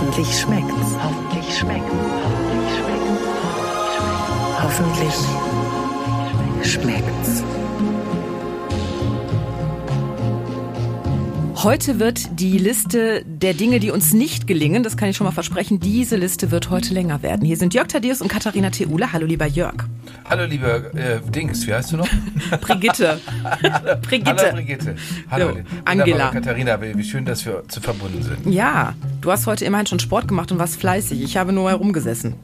[0.00, 0.94] Hoffentlich schmeckt's.
[1.02, 1.92] Hoffentlich schmeckt's.
[4.62, 5.24] Hoffentlich schmeckt's.
[6.62, 7.42] Hoffentlich schmeckt's.
[11.64, 15.32] Heute wird die Liste der Dinge, die uns nicht gelingen, das kann ich schon mal
[15.32, 17.44] versprechen, diese Liste wird heute länger werden.
[17.44, 19.12] Hier sind Jörg Thaddeus und Katharina Theule.
[19.12, 19.88] Hallo, lieber Jörg.
[20.28, 22.08] Hallo, lieber äh, Dings, wie heißt du noch?
[22.60, 23.18] Brigitte.
[24.02, 24.36] Brigitte.
[24.36, 24.96] Hallo, Brigitte.
[25.30, 26.30] Hallo, so, Angela.
[26.30, 28.46] Katharina, wie schön, dass wir zu verbunden sind.
[28.46, 31.22] Ja, du hast heute immerhin schon Sport gemacht und warst fleißig.
[31.22, 32.34] Ich habe nur herumgesessen.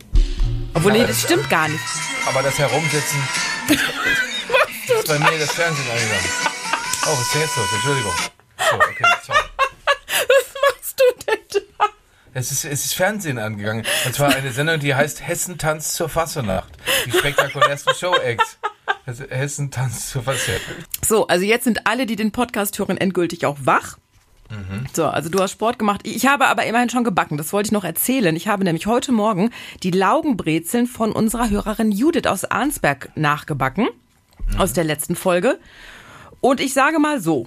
[0.72, 1.84] Obwohl, nee, das stimmt gar nicht.
[2.27, 3.18] Aber das Herumsitzen
[3.68, 6.28] ist bei mir das Fernsehen angegangen.
[7.06, 7.66] Oh, was ist jetzt los?
[7.74, 8.12] Entschuldigung.
[8.58, 9.38] So, okay, sorry.
[10.28, 11.62] Was machst du denn?
[12.36, 13.86] Es ist, es ist Fernsehen angegangen.
[14.04, 16.72] Und zwar eine Sendung, die heißt Hessen tanzt zur Fassenacht.
[17.06, 18.58] Die spektakulärsten Show-Acts.
[19.06, 20.62] Also Hessen tanzt zur Fassenacht.
[21.06, 23.98] So, also jetzt sind alle, die den Podcast hören, endgültig auch wach.
[24.50, 24.86] Mhm.
[24.92, 26.00] So, also du hast Sport gemacht.
[26.02, 27.38] Ich habe aber immerhin schon gebacken.
[27.38, 28.34] Das wollte ich noch erzählen.
[28.34, 29.50] Ich habe nämlich heute Morgen
[29.84, 33.88] die Laugenbrezeln von unserer Hörerin Judith aus Arnsberg nachgebacken.
[34.50, 34.60] Mhm.
[34.60, 35.60] Aus der letzten Folge.
[36.41, 37.46] Und ich sage mal so.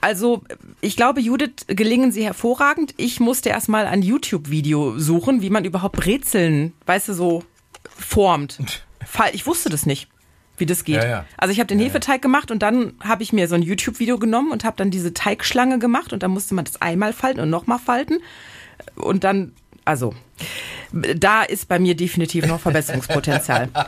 [0.00, 0.42] Also,
[0.80, 2.94] ich glaube, Judith gelingen sie hervorragend.
[2.96, 7.44] Ich musste erstmal ein YouTube-Video suchen, wie man überhaupt Brezeln, weißt du, so
[7.96, 8.58] formt.
[9.32, 10.08] Ich wusste das nicht,
[10.56, 10.96] wie das geht.
[10.96, 11.24] Ja, ja.
[11.36, 11.86] Also ich habe den ja.
[11.86, 15.14] Hefeteig gemacht und dann habe ich mir so ein YouTube-Video genommen und habe dann diese
[15.14, 18.18] Teigschlange gemacht und dann musste man das einmal falten und nochmal falten.
[18.96, 19.52] Und dann,
[19.84, 20.14] also,
[20.92, 23.68] da ist bei mir definitiv noch Verbesserungspotenzial.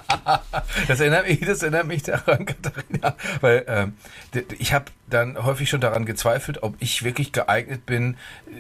[0.89, 3.95] Das erinnert mich, das erinnert mich daran, Katharina, weil ähm,
[4.59, 8.17] ich habe dann häufig schon daran gezweifelt, ob ich wirklich geeignet bin.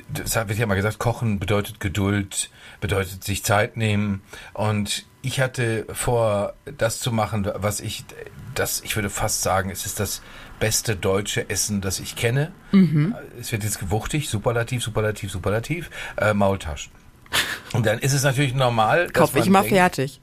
[0.09, 4.23] Das wird ja mal gesagt, Kochen bedeutet Geduld, bedeutet sich Zeit nehmen.
[4.55, 8.05] Und ich hatte vor, das zu machen, was ich,
[8.55, 10.23] das, ich würde fast sagen, es ist das
[10.59, 12.53] beste deutsche Essen, das ich kenne.
[13.41, 16.93] Es wird jetzt gewuchtig, superlativ, superlativ, superlativ, äh, Maultaschen.
[17.73, 20.21] Und dann ist es natürlich normal, dass Kaufe ich mal denkt, fertig.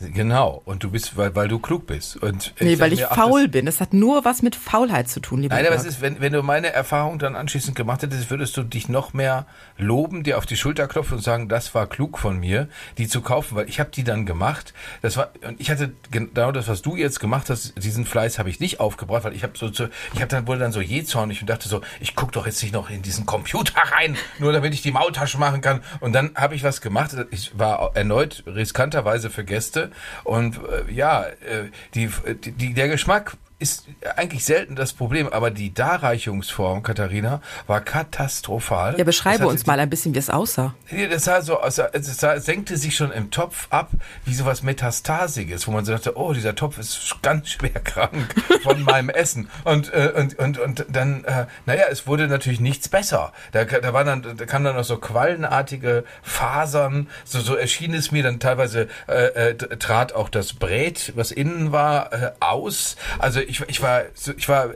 [0.00, 0.60] Genau.
[0.64, 2.16] Und du bist, weil, weil du klug bist.
[2.22, 3.66] Und Nee, weil ich mir, ach, faul das- bin.
[3.66, 6.32] Das hat nur was mit Faulheit zu tun, lieber Nein, aber es ist, wenn, wenn
[6.32, 9.46] du meine Erfahrung dann anschließend gemacht hättest, würdest du dich noch mehr
[9.78, 12.68] loben, dir auf die Schulter klopfen und sagen, das war klug von mir,
[12.98, 14.74] die zu kaufen, weil ich habe die dann gemacht.
[15.02, 18.50] Das war und ich hatte genau das, was du jetzt gemacht hast, diesen Fleiß habe
[18.50, 21.40] ich nicht aufgebracht, weil ich habe so, so ich habe dann wurde dann so jähzornig
[21.40, 24.74] und dachte so, ich guck doch jetzt nicht noch in diesen Computer rein, nur damit
[24.74, 25.80] ich die Maultasche machen kann.
[26.00, 27.16] Und dann habe ich was gemacht.
[27.30, 29.85] Ich war erneut riskanterweise für Gäste
[30.24, 32.10] und äh, ja, äh, die,
[32.44, 33.84] die, der Geschmack ist
[34.16, 38.92] eigentlich selten das Problem, aber die Darreichungsform, Katharina, war katastrophal.
[38.92, 40.74] Ja, Das beschreibe hatte uns die- mal ein bisschen, wie es aussah.
[41.10, 43.90] Das sah so aus, es sah, senkte sich schon im Topf ab,
[44.26, 48.82] wie sowas Metastasiges, wo man so dachte, oh, dieser Topf ist ganz schwer krank von
[48.84, 49.48] meinem Essen.
[49.64, 53.32] Und, äh, und, und, und dann, äh, naja, es wurde natürlich nichts besser.
[53.52, 58.12] Da, da war dann, da kamen dann noch so quallenartige Fasern, so, so erschien es
[58.12, 62.96] mir dann teilweise, äh, äh, trat auch das Brät, was innen war, äh, aus.
[63.18, 64.04] Also ich, ich war,
[64.36, 64.70] ich war,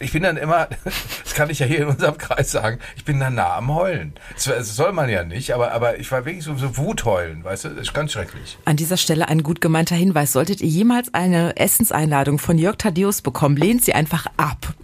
[0.00, 0.68] ich bin dann immer,
[1.24, 4.14] das kann ich ja hier in unserem Kreis sagen, ich bin dann nah am Heulen.
[4.34, 7.64] Das, das soll man ja nicht, aber, aber ich war wirklich so, so Wutheulen, weißt
[7.64, 8.58] du, das ist ganz schrecklich.
[8.64, 10.32] An dieser Stelle ein gut gemeinter Hinweis.
[10.32, 14.74] Solltet ihr jemals eine Essenseinladung von Jörg Thaddeus bekommen, lehnt sie einfach ab.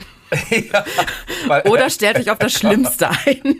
[0.50, 3.56] Ja, Oder stellt euch auf das Schlimmste ein.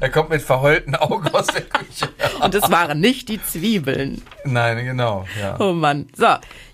[0.00, 2.08] er kommt mit verheulten Augen aus der Küche.
[2.40, 4.22] Und es waren nicht die Zwiebeln.
[4.44, 5.56] Nein, genau, ja.
[5.58, 6.08] Oh Mann.
[6.16, 6.26] So,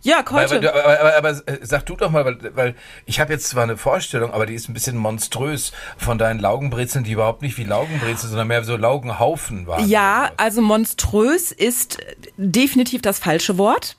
[0.03, 0.75] Jörg, Aber, heute.
[0.75, 2.75] aber, aber, aber äh, sag du doch mal, weil, weil
[3.06, 7.05] ich habe jetzt zwar eine Vorstellung, aber die ist ein bisschen monströs von deinen Laugenbrezeln,
[7.05, 9.88] die überhaupt nicht wie Laugenbrezeln, sondern mehr so Laugenhaufen waren.
[9.88, 11.99] Ja, also monströs ist
[12.37, 13.97] definitiv das falsche Wort.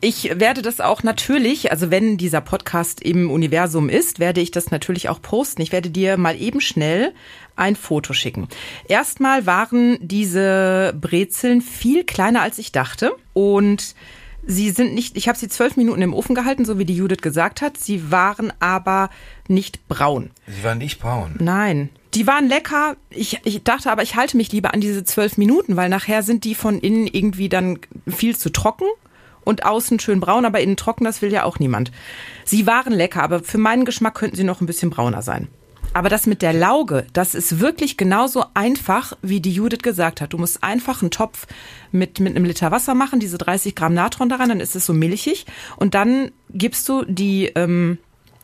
[0.00, 4.70] Ich werde das auch natürlich, also wenn dieser Podcast im Universum ist, werde ich das
[4.70, 5.62] natürlich auch posten.
[5.62, 7.14] Ich werde dir mal eben schnell
[7.56, 8.48] ein Foto schicken.
[8.88, 13.94] Erstmal waren diese Brezeln viel kleiner als ich dachte und
[14.46, 17.22] sie sind nicht, ich habe sie zwölf Minuten im Ofen gehalten, so wie die Judith
[17.22, 17.78] gesagt hat.
[17.78, 19.08] Sie waren aber
[19.48, 20.30] nicht braun.
[20.46, 21.36] Sie waren nicht braun.
[21.38, 21.88] Nein.
[22.12, 22.96] Die waren lecker.
[23.10, 26.44] Ich, ich dachte aber, ich halte mich lieber an diese zwölf Minuten, weil nachher sind
[26.44, 28.86] die von innen irgendwie dann viel zu trocken
[29.46, 31.92] und außen schön braun, aber innen trocken, das will ja auch niemand.
[32.44, 35.48] Sie waren lecker, aber für meinen Geschmack könnten sie noch ein bisschen brauner sein.
[35.94, 40.32] Aber das mit der Lauge, das ist wirklich genauso einfach, wie die Judith gesagt hat.
[40.34, 41.46] Du musst einfach einen Topf
[41.90, 44.92] mit, mit einem Liter Wasser machen, diese 30 Gramm Natron daran, dann ist es so
[44.92, 45.46] milchig.
[45.76, 47.98] Und dann gibst du die ähm,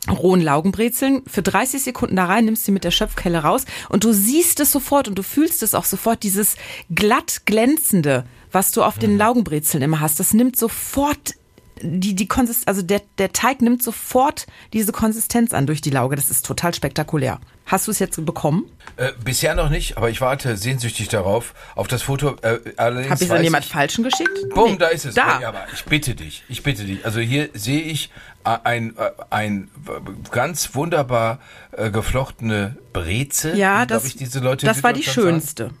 [0.09, 4.13] rohen Laugenbrezeln für 30 Sekunden da rein, nimmst sie mit der Schöpfkelle raus und du
[4.13, 6.55] siehst es sofort und du fühlst es auch sofort, dieses
[6.93, 10.19] glatt glänzende, was du auf den Laugenbrezeln immer hast.
[10.19, 11.33] Das nimmt sofort
[11.81, 16.15] die, die Konsistenz, also der, der Teig nimmt sofort diese Konsistenz an durch die Lauge.
[16.15, 17.39] Das ist total spektakulär.
[17.65, 18.69] Hast du es jetzt bekommen?
[18.97, 22.35] Äh, bisher noch nicht, aber ich warte sehnsüchtig darauf, auf das Foto.
[22.41, 24.49] Äh, allerdings Hab ich es an jemand Falschen geschickt?
[24.53, 24.77] Bumm, Nee.
[24.77, 25.15] da ist es.
[25.15, 25.41] Da.
[25.41, 27.05] Ja, aber ich bitte dich, ich bitte dich.
[27.05, 28.11] Also hier sehe ich
[28.43, 31.39] ein, äh, ein äh, ganz wunderbar
[31.71, 33.55] äh, geflochtene Breze.
[33.55, 35.65] Ja, das, ich, diese Leute das war die schönste.
[35.65, 35.77] Sagen.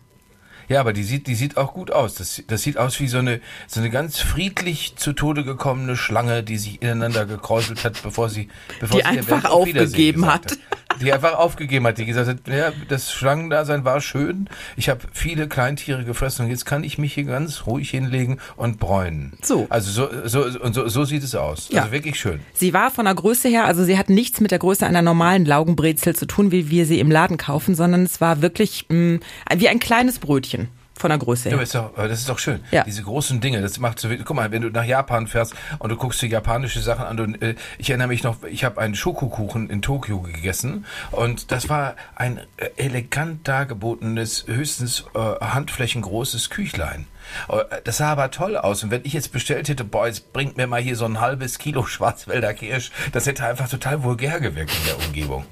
[0.69, 2.15] Ja, aber die sieht, die sieht auch gut aus.
[2.15, 6.43] Das, das sieht aus wie so eine, so eine ganz friedlich zu Tode gekommene Schlange,
[6.43, 8.47] die sich ineinander gekräuselt hat, bevor sie,
[8.79, 10.57] bevor Die sie einfach aufgegeben hat.
[11.01, 14.49] Die einfach aufgegeben hat, die gesagt hat, ja, das Schlangendasein war schön.
[14.75, 18.79] Ich habe viele Kleintiere gefressen und jetzt kann ich mich hier ganz ruhig hinlegen und
[18.79, 19.33] bräunen.
[19.41, 19.67] So.
[19.69, 21.69] Also so, so, und so, so sieht es aus.
[21.69, 21.81] Ja.
[21.81, 22.39] Also wirklich schön.
[22.53, 25.45] Sie war von der Größe her, also sie hat nichts mit der Größe einer normalen
[25.45, 29.19] Laugenbrezel zu tun, wie wir sie im Laden kaufen, sondern es war wirklich mh,
[29.55, 31.55] wie ein kleines Brötchen von der Größe Ja, her.
[31.57, 32.63] aber ist doch, aber das ist doch schön.
[32.71, 32.83] Ja.
[32.83, 35.95] Diese großen Dinge, das macht so, guck mal, wenn du nach Japan fährst und du
[35.97, 39.69] guckst dir japanische Sachen an, und, äh, ich erinnere mich noch, ich habe einen Schokokuchen
[39.69, 47.07] in Tokio gegessen und das war ein äh, elegant dargebotenes, höchstens äh, handflächengroßes Küchlein.
[47.49, 48.83] Äh, Das sah aber toll aus.
[48.83, 51.57] Und wenn ich jetzt bestellt hätte, boah, jetzt bringt mir mal hier so ein halbes
[51.57, 55.45] Kilo Schwarzwälder Kirsch, das hätte einfach total vulgär gewirkt in der Umgebung.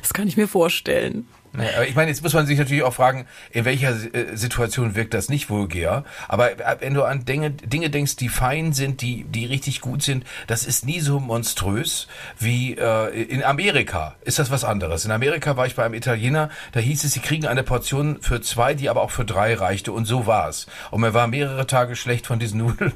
[0.00, 1.26] Das kann ich mir vorstellen.
[1.56, 5.14] Nee, ich meine, jetzt muss man sich natürlich auch fragen, in welcher äh, Situation wirkt
[5.14, 6.04] das nicht vulgär.
[6.28, 10.02] Aber äh, wenn du an Dinge, Dinge denkst, die fein sind, die, die richtig gut
[10.02, 12.08] sind, das ist nie so monströs
[12.38, 14.16] wie äh, in Amerika.
[14.22, 15.04] Ist das was anderes?
[15.04, 18.40] In Amerika war ich bei einem Italiener, da hieß es, sie kriegen eine Portion für
[18.42, 19.92] zwei, die aber auch für drei reichte.
[19.92, 20.66] Und so war's.
[20.90, 22.92] Und mir war mehrere Tage schlecht von diesen Nudeln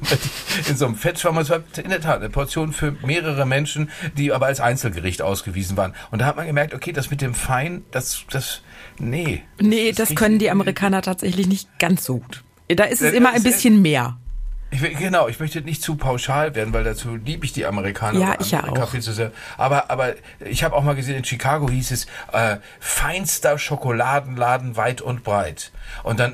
[0.67, 1.37] in so einem Fettschwamm.
[1.39, 5.77] Es war in der Tat eine Portion für mehrere Menschen, die aber als Einzelgericht ausgewiesen
[5.77, 5.93] waren.
[6.11, 8.50] Und da hat man gemerkt, okay, das mit dem Fein, das, das,
[8.99, 9.43] nee.
[9.59, 12.43] Nee, das kriegt- können die Amerikaner tatsächlich nicht ganz so gut.
[12.67, 14.17] Da ist es Äh, immer das ein ist- bisschen mehr.
[14.73, 18.17] Ich, will- genau, ich möchte nicht zu pauschal werden, weil dazu liebe ich die Amerikaner.
[18.21, 18.89] Ja, und ich ja auch.
[18.89, 19.33] viel zu sehr.
[19.57, 25.01] Aber, aber ich habe auch mal gesehen, in Chicago hieß es äh, feinster Schokoladenladen weit
[25.01, 25.71] und breit.
[26.03, 26.33] Und dann,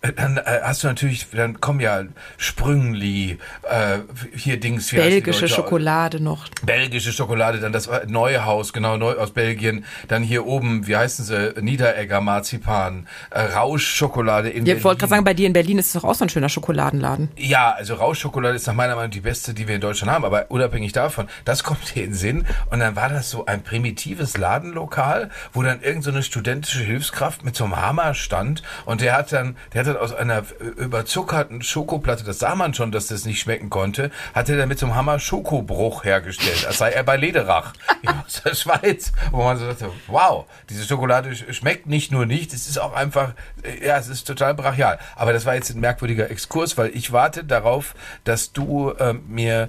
[0.00, 2.02] äh, dann äh, hast du natürlich, dann kommen ja
[2.36, 3.98] Sprüngli, äh,
[4.36, 5.48] hier Dings, die Belgische?
[5.48, 6.48] Schokolade noch.
[6.62, 9.84] Belgische Schokolade, dann das Neuhaus, genau, neu aus Belgien.
[10.08, 15.10] Dann hier oben, wie heißen sie, Niederegger Marzipan, äh, Rauschschokolade in Ja, ich wollte gerade
[15.10, 17.30] sagen, bei dir in Berlin ist es doch auch so ein schöner Schokoladenladen.
[17.36, 20.24] Ja, also Rauschschokolade ist nach meiner Meinung die beste, die wir in Deutschland haben.
[20.24, 22.46] Aber unabhängig davon, das kommt hier in den Sinn.
[22.70, 27.44] Und dann war das so ein primitives Ladenlokal, wo dann irgend so eine studentische Hilfskraft
[27.44, 28.62] mit so einem Hammer stand.
[28.84, 32.74] Und der hat dann, der hat dann aus einer äh, überzuckerten Schokoplatte, das sah man
[32.74, 36.66] schon, dass das nicht schmecken konnte, hat er dann mit so einem Hammer Schokobruch hergestellt,
[36.66, 37.72] als sei er bei Lederach
[38.26, 39.12] aus der Schweiz.
[39.30, 42.92] Wo man so dachte, wow, diese Schokolade sch- schmeckt nicht nur nicht, es ist auch
[42.94, 44.98] einfach, äh, ja, es ist total brachial.
[45.16, 47.94] Aber das war jetzt ein merkwürdiger Exkurs, weil ich warte darauf,
[48.24, 49.68] dass du ähm, mir,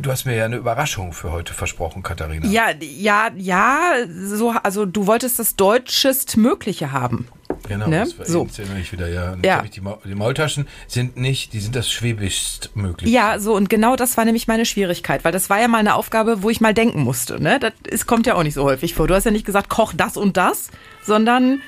[0.00, 2.46] du hast mir ja eine Überraschung für heute versprochen, Katharina.
[2.48, 3.80] Ja, ja, ja,
[4.24, 7.28] so, also du wolltest das deutschest Mögliche haben.
[7.68, 8.00] Genau, Ne?
[8.00, 8.44] das war So.
[8.44, 9.32] jetzt erinnere ich wieder, ja.
[9.32, 9.62] Und Ja.
[9.64, 13.10] Ich die, Maul, die Maultaschen sind nicht, die sind das schwäbischst möglich.
[13.12, 15.94] Ja, so und genau das war nämlich meine Schwierigkeit, weil das war ja mal eine
[15.94, 17.40] Aufgabe, wo ich mal denken musste.
[17.42, 17.58] Ne?
[17.60, 19.06] Das ist, kommt ja auch nicht so häufig vor.
[19.06, 20.70] Du hast ja nicht gesagt, koch das und das,
[21.04, 21.60] sondern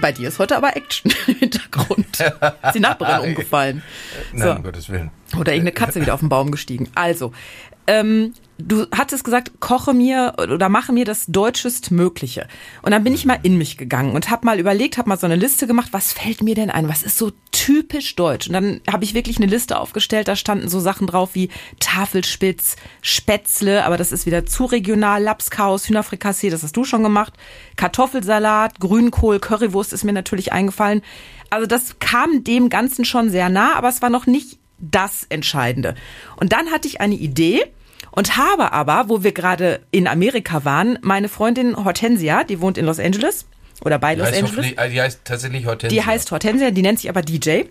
[0.00, 2.06] bei dir ist heute aber Action im Hintergrund.
[2.18, 3.82] Ist die Nachbarin umgefallen.
[4.32, 4.54] Nein, So.
[4.56, 5.10] um Gottes Willen.
[5.38, 6.88] Oder irgendeine Katze wieder auf den Baum gestiegen.
[6.94, 7.32] Also,
[7.86, 8.32] ähm,
[8.68, 12.46] du hattest gesagt, koche mir oder mache mir das deutschest Mögliche.
[12.82, 15.26] Und dann bin ich mal in mich gegangen und habe mal überlegt, habe mal so
[15.26, 16.88] eine Liste gemacht, was fällt mir denn ein?
[16.88, 18.46] Was ist so typisch deutsch?
[18.46, 22.76] Und dann habe ich wirklich eine Liste aufgestellt, da standen so Sachen drauf wie Tafelspitz,
[23.00, 27.34] Spätzle, aber das ist wieder zu regional, Lapskaus, Hühnerfrikassee, das hast du schon gemacht,
[27.76, 31.02] Kartoffelsalat, Grünkohl, Currywurst ist mir natürlich eingefallen.
[31.50, 35.94] Also das kam dem Ganzen schon sehr nah, aber es war noch nicht das Entscheidende.
[36.36, 37.64] Und dann hatte ich eine Idee
[38.12, 42.86] und habe aber, wo wir gerade in Amerika waren, meine Freundin Hortensia, die wohnt in
[42.86, 43.46] Los Angeles
[43.84, 46.00] oder bei Die Los Angeles, äh, die heißt tatsächlich Hortensia.
[46.00, 47.62] die heißt Hortensia, die nennt sich aber DJ.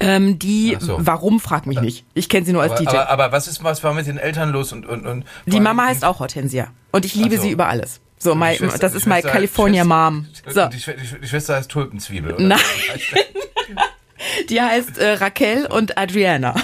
[0.00, 0.96] Ähm, die, so.
[0.98, 2.04] warum, frag mich nicht.
[2.14, 2.88] Ich kenne sie nur als aber, DJ.
[2.88, 5.86] aber, aber was ist was war mit den Eltern los und und und die Mama
[5.86, 6.68] heißt auch Hortensia.
[6.90, 7.42] Und ich liebe so.
[7.42, 8.00] sie über alles.
[8.18, 10.26] So, my, Schwester- das ist my Schwester- California Mom.
[10.48, 10.66] So.
[10.66, 12.32] Die, Schwester, die Schwester heißt Tulpenzwiebel.
[12.34, 12.42] Oder?
[12.44, 12.58] Nein.
[14.48, 16.54] Die heißt äh, Raquel und Adriana.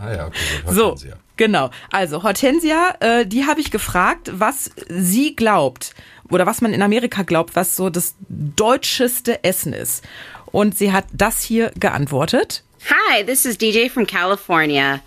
[0.00, 1.16] Ah ja, okay, gut, So, Hortensia.
[1.36, 1.70] genau.
[1.90, 5.94] Also Hortensia, äh, die habe ich gefragt, was sie glaubt
[6.30, 10.04] oder was man in Amerika glaubt, was so das deutscheste Essen ist.
[10.46, 12.62] Und sie hat das hier geantwortet.
[12.88, 15.00] Hi, this is DJ from California.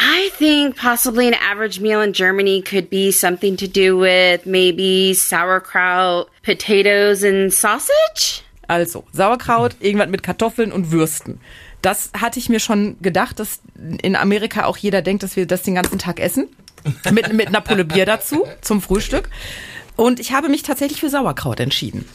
[0.00, 5.14] I think possibly an average meal in Germany could be something to do with maybe
[5.14, 8.42] sauerkraut, potatoes, and sausage.
[8.66, 11.40] Also Sauerkraut, irgendwas mit Kartoffeln und Würsten.
[11.84, 13.60] Das hatte ich mir schon gedacht, dass
[14.02, 16.48] in Amerika auch jeder denkt, dass wir das den ganzen Tag essen.
[17.12, 19.28] Mit, mit einer Pulle Bier dazu zum Frühstück.
[19.96, 22.06] Und ich habe mich tatsächlich für Sauerkraut entschieden.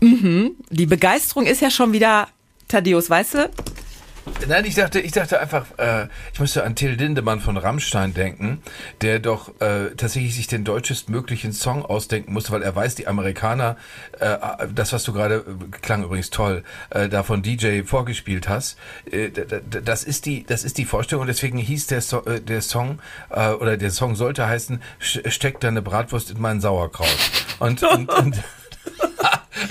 [0.00, 0.52] Mhm.
[0.70, 2.28] Die Begeisterung ist ja schon wieder,
[2.68, 3.50] Thaddeus, weißt du,
[4.48, 8.62] Nein, ich dachte, ich dachte einfach, äh, ich musste an Till Lindemann von Rammstein denken,
[9.02, 13.76] der doch äh, tatsächlich sich den deutschestmöglichen Song ausdenken musste, weil er weiß, die Amerikaner,
[14.20, 14.36] äh,
[14.74, 18.78] das, was du gerade, äh, klang übrigens toll, äh, da von DJ vorgespielt hast,
[19.10, 22.62] äh, das ist die, das ist die Vorstellung und deswegen hieß der, so äh, der
[22.62, 23.00] Song,
[23.30, 27.16] äh, oder der Song sollte heißen, steck deine Bratwurst in meinen Sauerkraut.
[27.58, 28.42] Und, und, und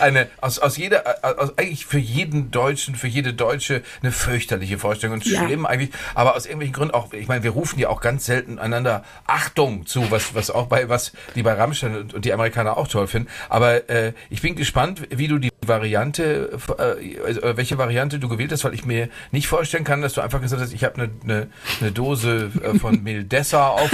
[0.03, 5.15] eine aus, aus jeder, aus, eigentlich für jeden Deutschen, für jede Deutsche eine fürchterliche Vorstellung
[5.15, 5.45] und ja.
[5.45, 8.59] schlimm eigentlich, aber aus irgendwelchen Gründen auch, ich meine, wir rufen ja auch ganz selten
[8.59, 12.77] einander Achtung zu, was, was auch bei, was die bei Rammstein und, und die Amerikaner
[12.77, 13.29] auch toll finden.
[13.49, 18.51] Aber äh, ich bin gespannt, wie du die Variante, äh, also, welche Variante du gewählt
[18.51, 21.09] hast, weil ich mir nicht vorstellen kann, dass du einfach gesagt hast, ich habe eine,
[21.23, 21.47] eine,
[21.79, 23.91] eine Dose äh, von Mildessa auf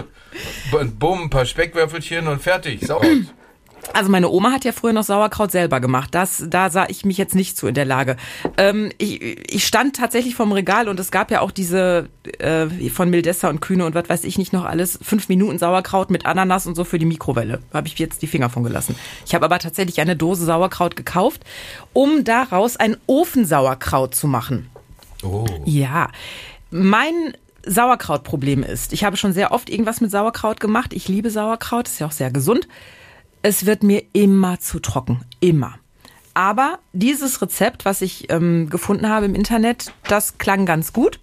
[0.72, 3.06] und bumm, ein paar Speckwürfelchen und fertig, sauber.
[3.92, 6.14] Also meine Oma hat ja früher noch Sauerkraut selber gemacht.
[6.14, 8.16] Das, da sah ich mich jetzt nicht zu in der Lage.
[8.56, 9.20] Ähm, ich,
[9.52, 12.08] ich stand tatsächlich vorm Regal und es gab ja auch diese
[12.38, 16.10] äh, von Mildessa und Kühne und was weiß ich nicht noch alles, fünf Minuten Sauerkraut
[16.10, 17.60] mit Ananas und so für die Mikrowelle.
[17.72, 18.94] Habe ich jetzt die Finger von gelassen.
[19.26, 21.42] Ich habe aber tatsächlich eine Dose Sauerkraut gekauft,
[21.92, 24.70] um daraus ein Ofensauerkraut zu machen.
[25.22, 25.46] Oh.
[25.64, 26.08] Ja.
[26.70, 27.34] Mein
[27.64, 30.92] Sauerkrautproblem ist, ich habe schon sehr oft irgendwas mit Sauerkraut gemacht.
[30.92, 32.66] Ich liebe Sauerkraut, ist ja auch sehr gesund.
[33.42, 35.20] Es wird mir immer zu trocken.
[35.40, 35.74] Immer.
[36.34, 41.20] Aber dieses Rezept, was ich ähm, gefunden habe im Internet, das klang ganz gut.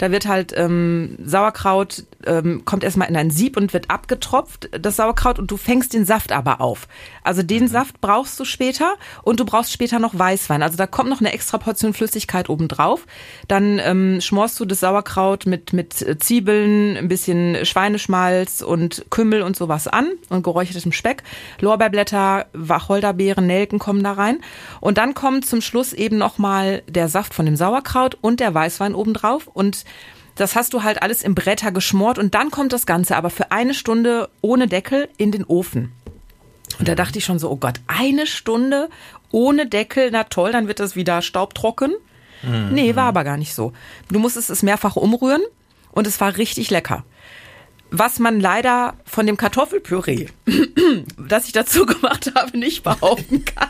[0.00, 4.96] Da wird halt ähm, Sauerkraut, ähm, kommt erstmal in ein Sieb und wird abgetropft, das
[4.96, 6.88] Sauerkraut, und du fängst den Saft aber auf.
[7.22, 7.68] Also den mhm.
[7.68, 10.62] Saft brauchst du später und du brauchst später noch Weißwein.
[10.62, 13.06] Also da kommt noch eine extra Portion Flüssigkeit obendrauf.
[13.46, 19.54] Dann ähm, schmorst du das Sauerkraut mit, mit Zwiebeln, ein bisschen Schweineschmalz und Kümmel und
[19.54, 21.24] sowas an und geräuchertem Speck.
[21.60, 24.38] Lorbeerblätter, Wacholderbeeren, Nelken kommen da rein.
[24.80, 28.94] Und dann kommt zum Schluss eben nochmal der Saft von dem Sauerkraut und der Weißwein
[28.94, 29.84] obendrauf und
[30.36, 33.52] das hast du halt alles im Bretter geschmort und dann kommt das Ganze aber für
[33.52, 35.92] eine Stunde ohne Deckel in den Ofen.
[36.78, 38.88] Und da dachte ich schon so, oh Gott, eine Stunde
[39.32, 41.92] ohne Deckel, na toll, dann wird das wieder staubtrocken.
[42.42, 42.70] Mhm.
[42.72, 43.72] Nee, war aber gar nicht so.
[44.10, 45.42] Du musstest es mehrfach umrühren
[45.92, 47.04] und es war richtig lecker
[47.90, 50.28] was man leider von dem Kartoffelpüree,
[51.18, 53.68] das ich dazu gemacht habe, nicht behaupten kann.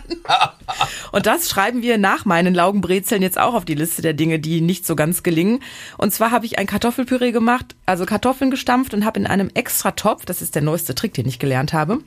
[1.12, 4.60] Und das schreiben wir nach meinen Laugenbrezeln jetzt auch auf die Liste der Dinge, die
[4.60, 5.62] nicht so ganz gelingen.
[5.96, 9.92] Und zwar habe ich ein Kartoffelpüree gemacht, also Kartoffeln gestampft und habe in einem extra
[9.92, 12.00] Topf, das ist der neueste Trick, den ich gelernt habe,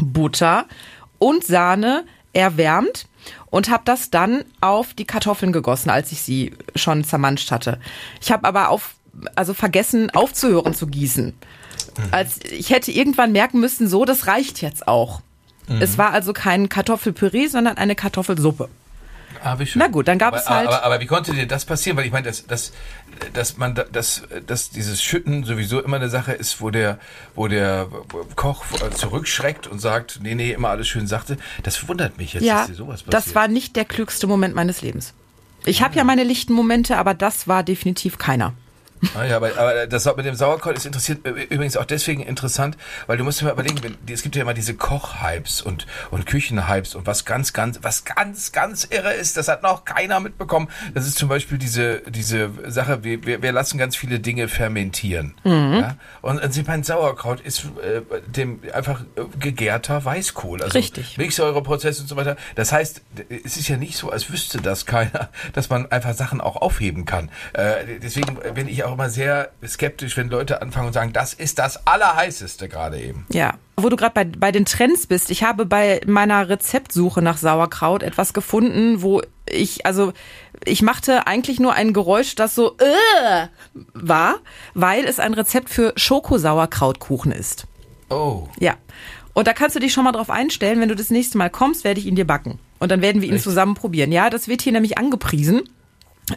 [0.00, 0.66] Butter
[1.18, 3.06] und Sahne erwärmt
[3.50, 7.78] und habe das dann auf die Kartoffeln gegossen, als ich sie schon zermanscht hatte.
[8.20, 8.94] Ich habe aber auf
[9.34, 11.26] also vergessen aufzuhören zu gießen.
[11.26, 12.02] Mhm.
[12.10, 15.20] Als ich hätte irgendwann merken müssen, so, das reicht jetzt auch.
[15.68, 15.82] Mhm.
[15.82, 18.68] Es war also kein Kartoffelpüree, sondern eine Kartoffelsuppe.
[19.42, 19.80] Ah, wie schön.
[19.80, 20.68] Na gut, dann gab aber, es halt.
[20.68, 21.96] Aber, aber, aber, wie konnte dir das passieren?
[21.96, 22.72] Weil ich meine, dass, dass,
[23.32, 26.98] dass man dass, dass dieses Schütten sowieso immer eine Sache ist, wo der,
[27.34, 27.88] wo der
[28.36, 28.64] Koch
[28.94, 31.38] zurückschreckt und sagt, nee, nee, immer alles schön sachte.
[31.62, 33.14] Das wundert mich jetzt, ja, dass dir sowas passiert.
[33.14, 35.14] Das war nicht der klügste Moment meines Lebens.
[35.64, 38.52] Ich habe ja meine lichten Momente, aber das war definitiv keiner.
[39.14, 43.16] Ah ja, aber, aber das mit dem Sauerkraut ist interessiert, übrigens auch deswegen interessant, weil
[43.16, 46.94] du musst dir mal überlegen, wenn, es gibt ja immer diese Kochhypes und, und Küchenhypes
[46.94, 50.68] und was ganz, ganz, was ganz, ganz irre ist, das hat noch keiner mitbekommen.
[50.94, 55.34] Das ist zum Beispiel diese, diese Sache, wir, wir, wir lassen ganz viele Dinge fermentieren.
[55.44, 55.74] Mhm.
[55.74, 55.96] Ja?
[56.20, 60.62] Und, und mein Sauerkraut ist äh, dem einfach äh, gegärter Weißkohl.
[60.62, 61.18] Also Richtig.
[61.18, 62.36] Milchsäureprozess und so weiter.
[62.54, 63.02] Das heißt,
[63.44, 67.04] es ist ja nicht so, als wüsste das keiner, dass man einfach Sachen auch aufheben
[67.04, 67.30] kann.
[67.52, 71.34] Äh, deswegen bin ich auch auch immer sehr skeptisch, wenn Leute anfangen und sagen, das
[71.34, 73.26] ist das Allerheißeste gerade eben.
[73.30, 73.54] Ja.
[73.76, 78.02] Wo du gerade bei, bei den Trends bist, ich habe bei meiner Rezeptsuche nach Sauerkraut
[78.02, 80.12] etwas gefunden, wo ich, also
[80.64, 83.46] ich machte eigentlich nur ein Geräusch, das so äh,
[83.94, 84.36] war,
[84.74, 87.66] weil es ein Rezept für Schokosauerkrautkuchen ist.
[88.10, 88.46] Oh.
[88.60, 88.74] Ja.
[89.32, 91.84] Und da kannst du dich schon mal drauf einstellen, wenn du das nächste Mal kommst,
[91.84, 92.58] werde ich ihn dir backen.
[92.78, 93.44] Und dann werden wir ihn Echt?
[93.44, 94.12] zusammen probieren.
[94.12, 95.62] Ja, das wird hier nämlich angepriesen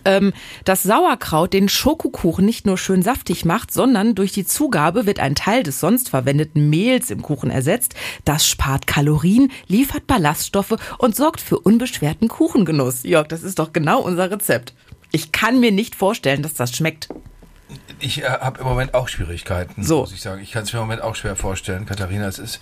[0.05, 0.33] ähm,
[0.63, 5.35] dass Sauerkraut den Schokokuchen nicht nur schön saftig macht, sondern durch die Zugabe wird ein
[5.35, 7.95] Teil des sonst verwendeten Mehls im Kuchen ersetzt.
[8.25, 13.03] Das spart Kalorien, liefert Ballaststoffe und sorgt für unbeschwerten Kuchengenuss.
[13.03, 14.73] Jörg, das ist doch genau unser Rezept.
[15.11, 17.07] Ich kann mir nicht vorstellen, dass das schmeckt.
[17.99, 20.01] Ich äh, habe im Moment auch Schwierigkeiten, So.
[20.01, 20.41] muss ich sagen.
[20.41, 22.27] Ich kann es mir im Moment auch schwer vorstellen, Katharina.
[22.27, 22.59] Es ist.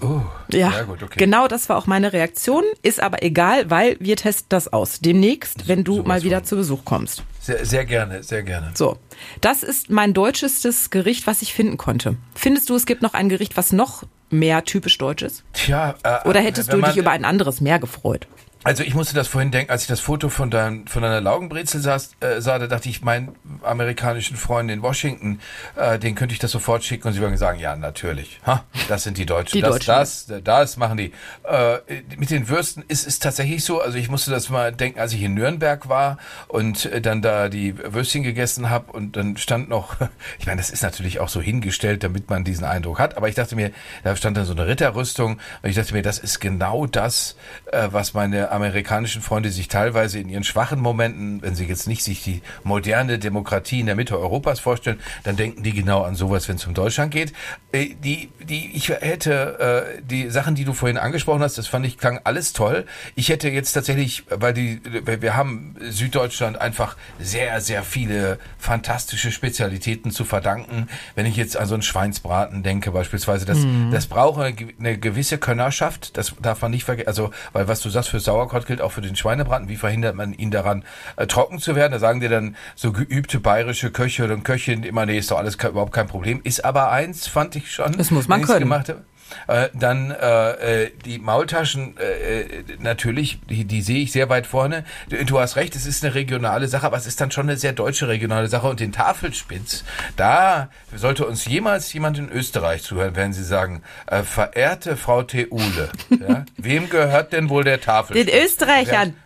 [0.00, 1.18] Oh, Ja, gut, okay.
[1.18, 2.62] genau das war auch meine Reaktion.
[2.82, 5.00] Ist aber egal, weil wir testen das aus.
[5.00, 6.44] Demnächst, wenn du sowas mal wieder von.
[6.46, 7.24] zu Besuch kommst.
[7.40, 8.70] Sehr, sehr gerne, sehr gerne.
[8.74, 8.96] So,
[9.40, 12.16] das ist mein deutschestes Gericht, was ich finden konnte.
[12.34, 15.42] Findest du, es gibt noch ein Gericht, was noch mehr typisch deutsch ist?
[15.52, 18.26] Tja, äh, Oder hättest du man- dich über ein anderes mehr gefreut?
[18.64, 21.82] Also ich musste das vorhin denken, als ich das Foto von, dein, von deiner Laugenbrezel
[21.82, 25.38] saß, äh, sah, da dachte ich, meinen amerikanischen Freund in Washington,
[25.76, 28.40] äh, den könnte ich das sofort schicken und sie würden sagen, ja, natürlich.
[28.46, 29.58] Ha, das sind die Deutschen.
[29.58, 29.86] Die das, Deutschen.
[29.88, 31.12] Das, das machen die.
[31.42, 31.78] Äh,
[32.16, 35.22] mit den Würsten ist es tatsächlich so, also ich musste das mal denken, als ich
[35.22, 36.16] in Nürnberg war
[36.48, 39.96] und äh, dann da die Würstchen gegessen habe und dann stand noch,
[40.38, 43.34] ich meine, das ist natürlich auch so hingestellt, damit man diesen Eindruck hat, aber ich
[43.34, 43.72] dachte mir,
[44.04, 47.36] da stand dann so eine Ritterrüstung und ich dachte mir, das ist genau das,
[47.70, 52.02] äh, was meine amerikanischen Freunde sich teilweise in ihren schwachen Momenten, wenn sie jetzt nicht
[52.02, 56.48] sich die moderne Demokratie in der Mitte Europas vorstellen, dann denken die genau an sowas,
[56.48, 57.32] wenn es um Deutschland geht.
[57.72, 61.84] Äh, Die, die, ich hätte äh, die Sachen, die du vorhin angesprochen hast, das fand
[61.86, 62.86] ich klang alles toll.
[63.14, 70.10] Ich hätte jetzt tatsächlich, weil die, wir haben Süddeutschland einfach sehr, sehr viele fantastische Spezialitäten
[70.10, 70.88] zu verdanken.
[71.14, 73.58] Wenn ich jetzt an so einen Schweinsbraten denke beispielsweise, das,
[73.90, 76.16] das braucht eine, eine gewisse Könnerschaft.
[76.16, 77.08] Das darf man nicht vergessen.
[77.08, 79.68] Also, weil was du sagst für Sauerkraut gilt auch für den Schweinebraten.
[79.68, 80.84] Wie verhindert man ihn daran,
[81.16, 81.92] äh, trocken zu werden?
[81.92, 85.54] Da sagen dir dann so geübte bayerische Köche und Köchinnen immer, nee, ist doch alles
[85.54, 86.40] überhaupt kein Problem.
[86.44, 87.92] Ist aber eins, fand ich schon.
[87.92, 88.60] Das muss man können.
[88.60, 89.02] Gemacht habe.
[89.46, 94.46] Äh, dann äh, äh, die Maultaschen, äh, äh, natürlich, die, die sehe ich sehr weit
[94.46, 94.84] vorne.
[95.08, 97.56] Du, du hast recht, es ist eine regionale Sache, aber es ist dann schon eine
[97.56, 98.68] sehr deutsche regionale Sache.
[98.68, 99.84] Und den Tafelspitz,
[100.16, 105.90] da sollte uns jemals jemand in Österreich zuhören, werden sie sagen, äh, verehrte Frau Theule,
[106.10, 108.32] ja, wem gehört denn wohl der Tafelspitz?
[108.32, 109.16] Den Österreichern.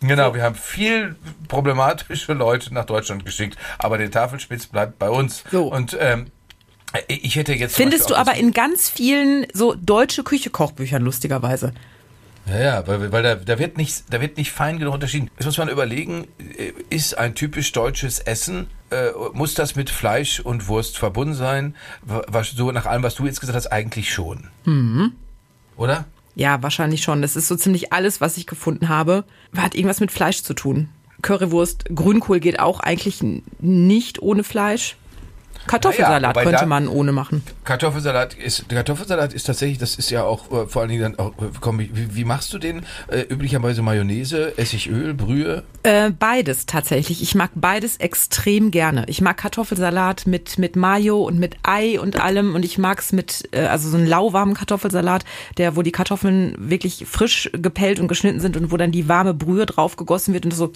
[0.00, 1.16] Genau, wir haben viel
[1.48, 5.44] problematische Leute nach Deutschland geschickt, aber der Tafelspitz bleibt bei uns.
[5.50, 5.68] So.
[5.68, 6.26] Und ähm,
[7.08, 11.72] ich hätte jetzt Findest du aber in ganz vielen so deutsche Küche-Kochbüchern lustigerweise.
[12.46, 15.30] Ja, ja, weil, weil da, da wird nicht, da wird nicht fein genug unterschieden.
[15.38, 16.26] Jetzt muss man überlegen,
[16.58, 21.74] äh, ist ein typisch deutsches Essen, äh, muss das mit Fleisch und Wurst verbunden sein?
[22.02, 24.48] Wa- Was, so nach allem, was du jetzt gesagt hast, eigentlich schon.
[25.76, 26.04] Oder?
[26.34, 27.22] Ja, wahrscheinlich schon.
[27.22, 29.24] Das ist so ziemlich alles, was ich gefunden habe,
[29.56, 30.90] hat irgendwas mit Fleisch zu tun.
[31.22, 33.20] Currywurst, Grünkohl geht auch eigentlich
[33.58, 34.96] nicht ohne Fleisch.
[35.66, 37.42] Kartoffelsalat wobei könnte da- man ohne machen.
[37.64, 41.30] Kartoffelsalat ist, Kartoffelsalat ist tatsächlich, das ist ja auch äh, vor allen Dingen dann auch,
[41.42, 42.84] äh, komm, wie, wie machst du den?
[43.08, 45.62] Äh, üblicherweise Mayonnaise, Essigöl, Brühe.
[45.82, 47.22] Äh, beides tatsächlich.
[47.22, 49.04] Ich mag beides extrem gerne.
[49.08, 53.48] Ich mag Kartoffelsalat mit, mit Mayo und mit Ei und allem und ich mag's mit,
[53.52, 55.24] äh, also so einen lauwarmen Kartoffelsalat,
[55.56, 59.32] der, wo die Kartoffeln wirklich frisch gepellt und geschnitten sind und wo dann die warme
[59.34, 60.72] Brühe drauf gegossen wird und so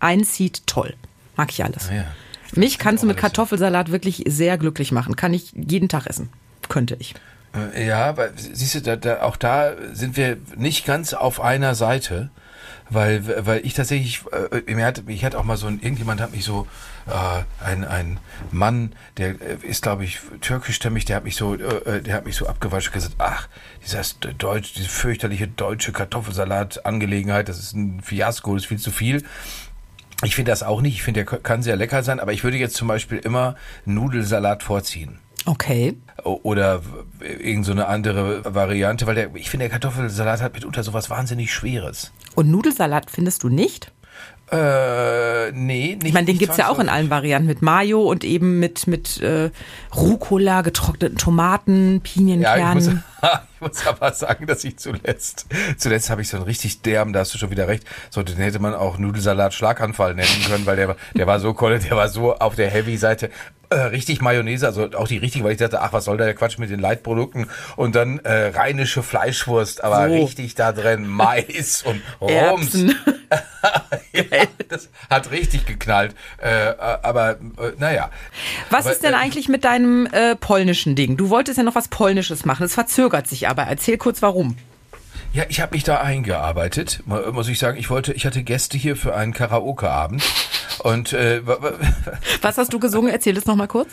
[0.00, 0.66] einzieht.
[0.66, 0.94] Toll.
[1.36, 1.88] Mag ich alles.
[1.90, 2.04] Ah ja.
[2.58, 3.16] Mich kannst du mit.
[3.16, 5.16] Kartoffelsalat wirklich sehr glücklich machen.
[5.16, 6.28] Kann ich jeden Tag essen.
[6.68, 7.14] Könnte ich.
[7.74, 11.74] Äh, Ja, weil siehst du, da, da, auch da sind wir nicht ganz auf einer
[11.74, 12.30] Seite,
[12.90, 14.22] weil, weil ich tatsächlich,
[14.66, 16.66] äh, mir hat, ich hatte auch mal so ein, irgendjemand hat mich so,
[17.06, 18.18] äh, ein, ein
[18.50, 22.36] Mann, der äh, ist, glaube ich, türkischstämmig, der hat mich so, äh, der hat mich
[22.36, 23.48] so abgewaschen gesagt, ach,
[23.84, 29.22] dieses Deutsch, diese fürchterliche deutsche Kartoffelsalat-Angelegenheit, das ist ein Fiasko, das ist viel zu viel.
[30.24, 30.94] Ich finde das auch nicht.
[30.94, 33.54] Ich finde, der kann sehr lecker sein, aber ich würde jetzt zum Beispiel immer
[33.84, 35.18] Nudelsalat vorziehen.
[35.46, 35.96] Okay.
[36.24, 40.82] Oder w- irgend so eine andere Variante, weil der, ich finde, der Kartoffelsalat hat mitunter
[40.82, 42.12] sowas wahnsinnig Schweres.
[42.34, 43.92] Und Nudelsalat findest du nicht?
[44.50, 46.04] Äh, nee, nicht.
[46.04, 49.20] Ich meine, den gibt's ja auch in allen Varianten mit Mayo und eben mit, mit
[49.20, 49.50] äh,
[49.94, 52.00] Rucola, getrockneten Tomaten,
[52.40, 52.56] Ja,
[53.54, 57.20] ich muss, aber sagen, dass ich zuletzt, zuletzt habe ich so einen richtig derben, da
[57.20, 60.76] hast du schon wieder recht, so, den hätte man auch Nudelsalat Schlaganfall nennen können, weil
[60.76, 63.30] der, war- der war so kolle, der war so auf der Heavy-Seite,
[63.70, 66.34] äh, richtig Mayonnaise, also auch die richtige, weil ich dachte, ach, was soll da der
[66.34, 70.14] Quatsch mit den Leitprodukten und dann äh, rheinische Fleischwurst, aber So.
[70.14, 72.72] richtig da drin, Mais und Rums.
[74.12, 74.22] Ja,
[74.68, 76.48] das hat richtig geknallt, äh,
[77.02, 77.36] aber äh,
[77.78, 78.10] naja.
[78.70, 81.16] Was aber, ist denn äh, eigentlich mit deinem äh, polnischen Ding?
[81.16, 82.64] Du wolltest ja noch was Polnisches machen.
[82.64, 83.64] Es verzögert sich aber.
[83.64, 84.56] Erzähl kurz warum.
[85.32, 87.76] Ja, ich habe mich da eingearbeitet, mu- muss ich sagen.
[87.78, 90.22] Ich wollte, ich hatte Gäste hier für einen Karaoke-Abend
[90.80, 91.72] und äh, wa- wa-
[92.42, 93.12] Was hast du gesungen?
[93.12, 93.88] Erzähl es nochmal kurz.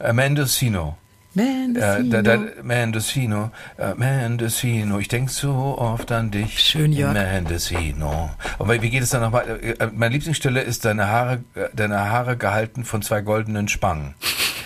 [0.00, 0.96] äh, Mendocino.
[1.36, 6.58] Äh, da, da, Mendocino, äh, Mendocino, ich denk so oft an dich.
[6.58, 7.12] Schön, Jörg.
[7.12, 8.30] Mendocino.
[8.58, 9.60] Und wie geht es dann nochmal?
[9.62, 14.14] Äh, äh, Meine Lieblingsstelle ist deine Haare, äh, deine Haare gehalten von zwei goldenen Spangen.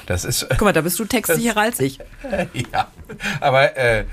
[0.06, 1.98] Das ist, Guck mal, da bist du textsicherer als ich.
[2.72, 2.88] ja,
[3.40, 4.04] aber äh,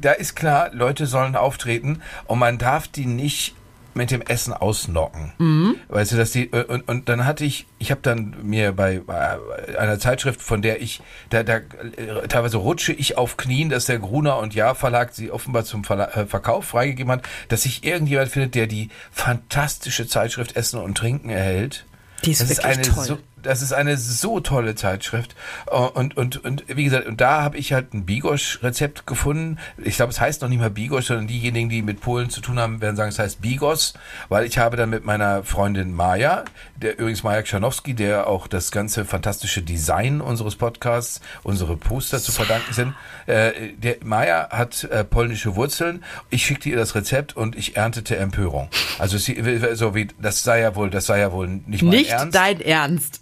[0.00, 3.54] da ist klar, Leute sollen auftreten und man darf die nicht
[3.94, 5.32] mit dem Essen ausnocken.
[5.38, 5.76] Mhm.
[5.88, 9.00] Weißt du, dass die äh, und, und dann hatte ich, ich habe dann mir bei,
[9.04, 9.38] bei
[9.78, 13.98] einer Zeitschrift, von der ich, da, da äh, teilweise rutsche ich auf Knien, dass der
[13.98, 18.30] Gruner und Jahr Verlag sie offenbar zum Verla äh, Verkauf freigegeben hat, dass sich irgendjemand
[18.30, 21.84] findet, der die fantastische Zeitschrift Essen und Trinken erhält.
[22.24, 23.04] Die ist das wirklich eine toll.
[23.04, 25.34] So, das ist eine so tolle Zeitschrift.
[25.70, 29.58] Äh, Und, und, und wie gesagt, und da habe ich halt ein Bigos-Rezept gefunden.
[29.78, 32.58] Ich glaube, es heißt noch nicht mal Bigos, sondern diejenigen, die mit Polen zu tun
[32.58, 33.94] haben, werden sagen, es heißt Bigos,
[34.28, 36.44] weil ich habe dann mit meiner Freundin Maja,
[36.76, 42.32] der übrigens Maja Kschanowski, der auch das ganze fantastische Design unseres Podcasts, unsere Poster zu
[42.32, 42.94] verdanken sind.
[43.26, 46.04] Äh, der Maja hat äh, polnische Wurzeln.
[46.30, 48.68] Ich schickte ihr das Rezept und ich erntete Empörung.
[48.98, 52.10] Also sie, so wie das sei ja wohl, das sei ja wohl nicht mein Nicht
[52.10, 52.34] Ernst.
[52.34, 53.20] dein Ernst.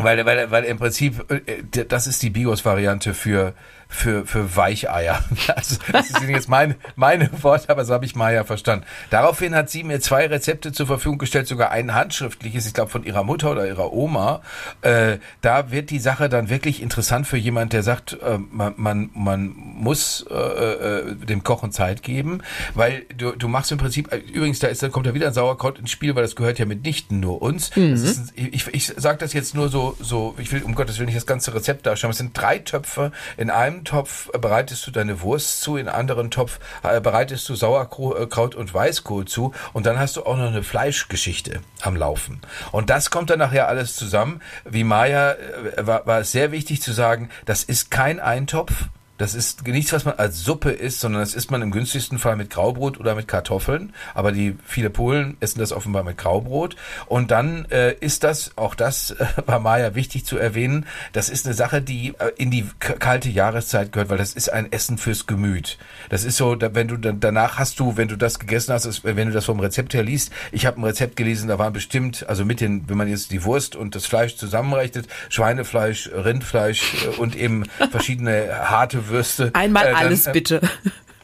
[0.00, 3.54] Weil, weil, weil im Prinzip, äh, das ist die Bigos-Variante für,
[3.88, 5.22] für, für Weicheier.
[5.48, 8.84] Also, das sind jetzt meine, meine Worte, aber so habe ich Maya verstanden.
[9.10, 13.02] Daraufhin hat sie mir zwei Rezepte zur Verfügung gestellt, sogar ein handschriftliches, ich glaube von
[13.02, 14.42] ihrer Mutter oder ihrer Oma.
[14.82, 19.10] Äh, da wird die Sache dann wirklich interessant für jemand, der sagt, äh, man, man,
[19.14, 22.42] man muss äh, äh, dem Kochen Zeit geben,
[22.74, 25.34] weil du, du machst im Prinzip, äh, übrigens, da ist, dann kommt da wieder ein
[25.34, 27.70] Sauerkraut ins Spiel, weil das gehört ja mitnichten nur uns.
[27.70, 31.06] Das ist ich ich sage das jetzt nur so, so, ich will um Gottes Willen
[31.06, 32.10] nicht das ganze Rezept darstellen.
[32.10, 33.12] Es sind drei Töpfe.
[33.36, 37.48] In einem Topf äh, bereitest du deine Wurst zu, in einem anderen Topf äh, bereitest
[37.48, 42.40] du Sauerkraut und Weißkohl zu und dann hast du auch noch eine Fleischgeschichte am Laufen.
[42.72, 44.40] Und das kommt dann nachher alles zusammen.
[44.64, 48.72] Wie Maya äh, war, war es sehr wichtig zu sagen, das ist kein Eintopf,
[49.18, 52.36] das ist nichts, was man als Suppe isst, sondern das isst man im günstigsten Fall
[52.36, 53.92] mit Graubrot oder mit Kartoffeln.
[54.14, 56.76] Aber die viele Polen essen das offenbar mit Graubrot.
[57.06, 61.46] Und dann äh, ist das, auch das äh, war Maja wichtig zu erwähnen, das ist
[61.46, 65.26] eine Sache, die äh, in die kalte Jahreszeit gehört, weil das ist ein Essen fürs
[65.26, 65.78] Gemüt.
[66.10, 68.84] Das ist so, da, wenn du dann danach hast du, wenn du das gegessen hast,
[68.84, 71.72] ist, wenn du das vom Rezept her liest, ich habe ein Rezept gelesen, da waren
[71.72, 77.04] bestimmt, also mit den, wenn man jetzt die Wurst und das Fleisch zusammenrechnet, Schweinefleisch, Rindfleisch
[77.04, 79.50] äh, und eben verschiedene harte Würste.
[79.54, 80.60] Einmal äh, dann, alles äh, bitte.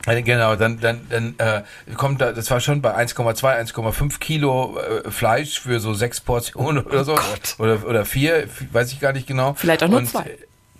[0.06, 1.62] äh, Genau, dann, dann, dann äh,
[1.96, 6.84] kommt da, das war schon bei 1,2, 1,5 Kilo äh, Fleisch für so sechs Portionen
[6.84, 7.16] oder so.
[7.58, 9.54] oder, oder vier, weiß ich gar nicht genau.
[9.54, 10.36] Vielleicht auch nur Und, zwei.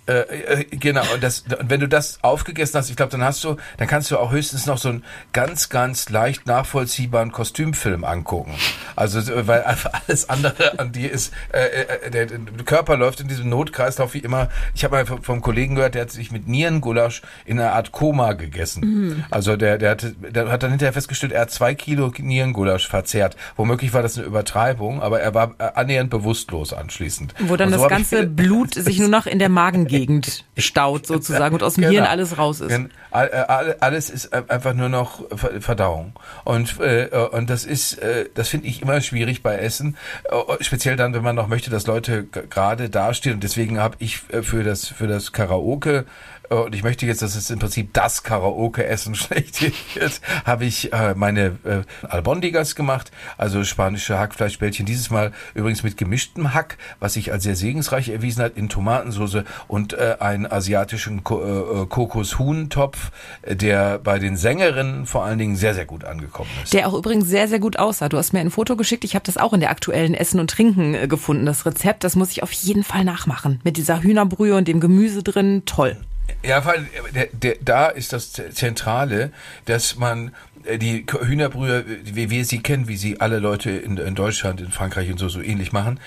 [0.07, 0.13] Äh,
[0.61, 3.55] äh, genau, und, das, und wenn du das aufgegessen hast, ich glaube, dann hast du,
[3.77, 8.53] dann kannst du auch höchstens noch so einen ganz, ganz leicht nachvollziehbaren Kostümfilm angucken.
[8.95, 13.27] Also, weil einfach alles andere an dir ist, äh, äh, der, der Körper läuft in
[13.27, 14.49] diesem Notkreislauf wie immer.
[14.75, 17.91] Ich habe mal vom, vom Kollegen gehört, der hat sich mit Nierengulasch in einer Art
[17.91, 19.25] Koma gegessen.
[19.31, 23.35] Also der, der, hatte, der hat dann hinterher festgestellt, er hat zwei Kilo Nierengulasch verzehrt.
[23.55, 27.33] Womöglich war das eine Übertreibung, aber er war äh, annähernd bewusstlos anschließend.
[27.39, 29.49] Wo dann so das hab ich- ganze Blut sich nur noch in der
[29.95, 31.93] Magengegend staut sozusagen und aus dem Genau.
[31.93, 32.71] Hirn alles raus ist.
[32.71, 36.13] Äh, all- Alles ist äh, einfach nur noch Ver- Verdauung.
[36.43, 37.99] Und, äh, und das ist,
[38.33, 39.97] das finde ich immer schwierig bei Essen.
[40.25, 43.35] Äh, Speziell dann, wenn man noch möchte, dass Leute gerade dastehen.
[43.35, 46.05] Und deswegen habe ich für das, für das Karaoke
[46.49, 51.13] und ich möchte jetzt, dass es im Prinzip das Karaoke-Essen schlechthin wird, habe ich äh,
[51.15, 54.85] meine äh, Albondigas gemacht, also spanische Hackfleischbällchen.
[54.85, 59.43] Dieses Mal übrigens mit gemischtem Hack, was sich als sehr segensreich erwiesen hat, in Tomatensauce
[59.67, 65.37] und äh, einen asiatischen Ko äh, äh, Kokoshuhn-Topf, äh, der bei den Sängerinnen vor allen
[65.37, 66.73] Dingen sehr, sehr gut angekommen ist.
[66.73, 68.09] Der auch übrigens sehr, sehr gut aussah.
[68.09, 69.03] Du hast mir ein Foto geschickt.
[69.03, 71.45] Ich habe das auch in der aktuellen Essen und Trinken äh, gefunden.
[71.45, 73.59] Das Rezept, das muss ich auf jeden Fall nachmachen.
[73.63, 75.63] Mit dieser Hühnerbrühe und dem Gemüse drin.
[75.65, 75.97] Toll.
[76.43, 79.31] Ja, vor allem, der, der, da ist das Zentrale,
[79.65, 80.33] dass man
[80.63, 84.71] äh, die Hühnerbrühe, wie wir sie kennen, wie sie alle Leute in, in Deutschland, in
[84.71, 85.99] Frankreich und so so ähnlich machen,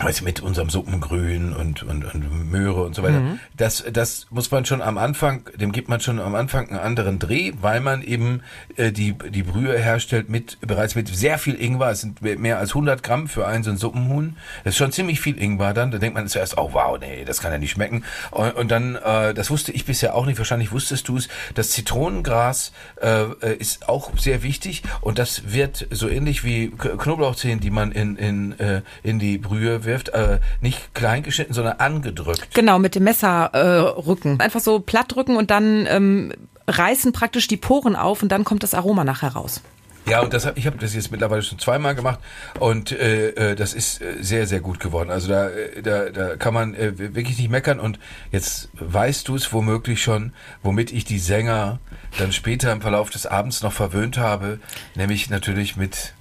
[0.00, 3.38] also mit unserem Suppengrün und, und, und Möhre und so weiter.
[3.56, 7.20] Das, das muss man schon am Anfang, dem gibt man schon am Anfang einen anderen
[7.20, 8.42] Dreh, weil man eben
[8.76, 11.90] äh, die, die Brühe herstellt mit bereits mit sehr viel Ingwer.
[11.90, 14.36] Es sind mehr als 100 Gramm für ein so ein Suppenhuhn.
[14.64, 15.92] Das ist schon ziemlich viel Ingwer dann.
[15.92, 18.04] Da denkt man zuerst, oh wow, nee, das kann ja nicht schmecken.
[18.32, 21.70] Und, und dann, äh, das wusste ich bisher auch nicht, wahrscheinlich wusstest du es, das
[21.70, 27.70] Zitronengras äh, äh, ist auch sehr wichtig und das wird so ähnlich wie Knoblauchzehen, die
[27.70, 32.54] man in, in, äh, in die Brühe wirft, äh, nicht klein geschnitten, sondern angedrückt.
[32.54, 34.40] Genau, mit dem Messer äh, rücken.
[34.40, 36.32] Einfach so platt drücken und dann ähm,
[36.68, 39.60] reißen praktisch die Poren auf und dann kommt das Aroma nachher raus.
[40.06, 42.18] Ja, und das hab, ich habe das jetzt mittlerweile schon zweimal gemacht
[42.60, 45.10] und äh, äh, das ist äh, sehr, sehr gut geworden.
[45.10, 47.98] Also da, äh, da, da kann man äh, wirklich nicht meckern und
[48.30, 51.78] jetzt weißt du es womöglich schon, womit ich die Sänger
[52.18, 54.58] dann später im Verlauf des Abends noch verwöhnt habe,
[54.94, 56.12] nämlich natürlich mit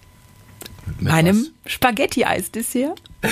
[0.99, 3.01] Meinem Spaghetti-Eisdessert.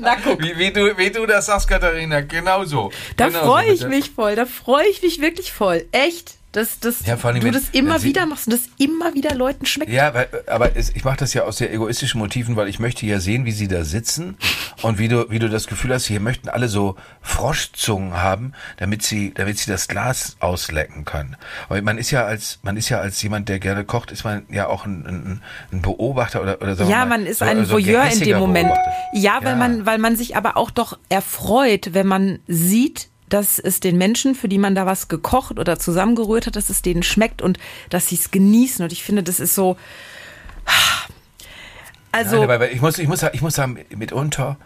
[0.00, 0.42] Na guck.
[0.42, 2.90] Wie, wie, du, wie du das sagst, Katharina, genau so.
[3.16, 4.36] Da genau freue so, ich mich voll.
[4.36, 5.84] Da freue ich mich wirklich voll.
[5.92, 6.36] Echt.
[6.52, 9.90] Dass, dass Ja, allem, du das immer wieder machst und das immer wieder Leuten schmeckt.
[9.92, 13.04] Ja, weil, aber es, ich mache das ja aus sehr egoistischen Motiven, weil ich möchte
[13.06, 14.36] ja sehen, wie sie da sitzen
[14.82, 19.02] und wie du, wie du das Gefühl hast, hier möchten alle so Froschzungen haben, damit
[19.02, 21.36] sie, damit sie das Glas auslecken können.
[21.68, 24.44] Weil man ist ja als, man ist ja als jemand, der gerne kocht, ist man
[24.50, 27.64] ja auch ein, ein, ein Beobachter oder, oder sagen Ja, mal, man ist so- ein
[27.64, 28.68] so Voyeur in dem Moment.
[28.68, 28.92] Beobachter.
[29.14, 33.80] Ja, weil man, weil man sich aber auch doch erfreut, wenn man sieht, dass es
[33.80, 37.42] den Menschen, für die man da was gekocht oder zusammengerührt hat, dass es denen schmeckt
[37.42, 37.58] und
[37.90, 38.82] dass sie es genießen.
[38.82, 39.76] Und ich finde, das ist so.
[42.10, 44.56] Also, Nein, aber ich muss, ich muss, ich muss sagen, mitunter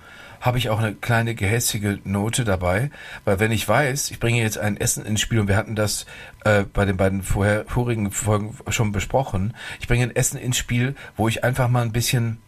[0.43, 2.91] habe ich auch eine kleine gehässige Note dabei,
[3.25, 6.05] weil wenn ich weiß, ich bringe jetzt ein Essen ins Spiel und wir hatten das
[6.45, 10.97] äh, bei den beiden vorher, vorigen Folgen schon besprochen, ich bringe ein Essen ins Spiel,
[11.17, 12.39] wo ich einfach mal ein bisschen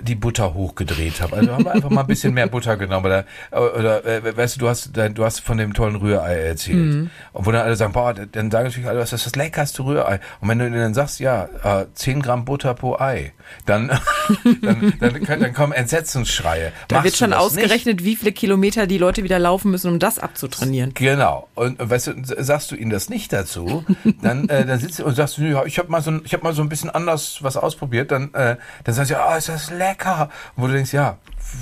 [0.00, 1.36] die Butter hochgedreht habe.
[1.36, 3.06] Also haben wir einfach mal ein bisschen mehr Butter genommen.
[3.06, 7.10] Oder, oder äh, weißt du, du hast, du hast von dem tollen Rührei erzählt.
[7.32, 10.20] Und wo dann alle sagen, boah, dann sagen natürlich alle, das ist das leckerste Rührei.
[10.40, 13.32] Und wenn du ihnen dann sagst, ja, äh, 10 Gramm Butter pro Ei,
[13.66, 13.88] dann,
[14.62, 16.72] dann, dann, können- dann kommen Entsetzensschreie.
[16.88, 17.64] da Machst wird schon das nicht?
[17.64, 20.92] ausgerechnet, wie viele Kilometer die Leute wieder laufen müssen, um das abzutrainieren.
[20.94, 21.48] Genau.
[21.54, 23.84] Und äh, weißt du, sagst du ihnen das nicht dazu,
[24.22, 26.52] dann äh, dann sitzt du und sagst, ja, ich habe mal so, ich habe mal
[26.54, 30.30] so ein bisschen anders was ausprobiert, dann, äh, dann sagst du, oh, ist das lecker.
[30.56, 31.18] Wo du denkst, ja,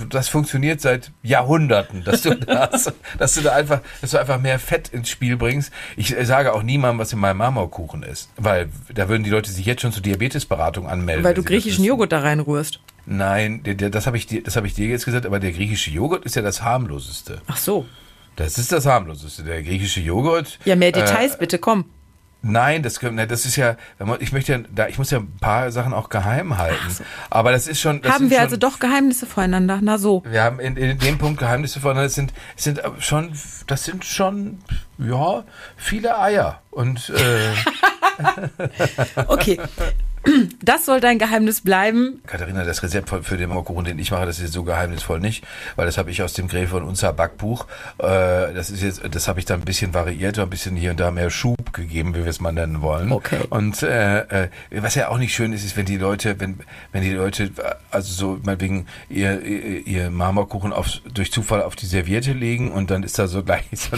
[0.08, 4.58] das funktioniert seit Jahrhunderten, dass du das, dass du da einfach, dass du einfach mehr
[4.58, 5.72] Fett ins Spiel bringst.
[5.96, 9.50] Ich äh, sage auch niemandem, was in meinem Marmorkuchen ist, weil da würden die Leute
[9.50, 11.24] sich jetzt schon zur Diabetesberatung anmelden.
[11.24, 11.84] Weil du griechischen.
[11.84, 12.80] Joghurt da reinrührst.
[13.06, 16.24] Nein, das habe ich dir, das habe ich dir jetzt gesagt, aber der griechische Joghurt
[16.24, 17.40] ist ja das harmloseste.
[17.46, 17.86] Ach so.
[18.36, 19.42] Das ist das harmloseste.
[19.42, 20.58] Der griechische Joghurt.
[20.64, 21.86] Ja, mehr äh, Details bitte, komm.
[22.40, 23.76] Nein, das, ne, das ist ja,
[24.20, 26.96] ich möchte ja, da, ich muss ja ein paar Sachen auch geheim halten.
[27.30, 28.00] Aber das ist schon.
[28.00, 29.80] Das Haben wir schon, also doch Geheimnisse voreinander?
[29.82, 30.22] Na so.
[30.24, 32.06] Wir haben in, in dem Punkt Geheimnisse voneinander.
[32.06, 33.32] Das sind, sind schon,
[33.66, 34.58] das sind schon,
[34.98, 35.42] ja,
[35.76, 36.62] viele Eier.
[36.70, 37.54] Und äh,
[39.26, 39.60] Okay.
[40.62, 42.20] Das soll dein Geheimnis bleiben.
[42.26, 45.44] Katharina, das Rezept für, den Mokkuchen, den ich mache, das ist jetzt so geheimnisvoll nicht,
[45.76, 47.66] weil das habe ich aus dem Gräfe und Unser Backbuch.
[47.98, 51.00] Äh, das ist jetzt, das habe ich dann ein bisschen variiert, ein bisschen hier und
[51.00, 53.12] da mehr Schub gegeben, wie wir es mal nennen wollen.
[53.12, 53.38] Okay.
[53.50, 56.58] Und äh, äh, was ja auch nicht schön ist, ist, wenn die Leute, wenn
[56.92, 57.50] wenn die Leute,
[57.90, 62.90] also so meinetwegen ihr, ihr, ihr Marmorkuchen auf, durch Zufall auf die Serviette legen und
[62.90, 63.96] dann ist da so gleich so,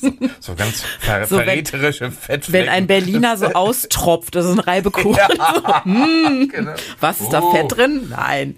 [0.00, 2.52] so, so ganz ver So, wenn- verräterische Fettflecken.
[2.66, 5.18] Wenn ein Berliner so austropft, das ist ein Reibekuchen.
[5.84, 6.72] Genau.
[7.00, 7.52] Was ist da Oh.
[7.54, 8.06] Fett drin?
[8.10, 8.56] Nein.